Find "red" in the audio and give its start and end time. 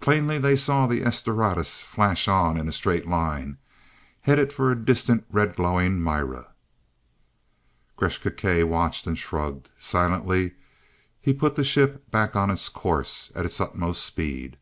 5.30-5.54